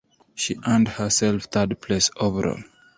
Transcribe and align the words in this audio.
She 0.33 0.57
earned 0.65 0.87
herself 0.87 1.43
third 1.43 1.79
place 1.79 2.09
overall. 2.19 2.63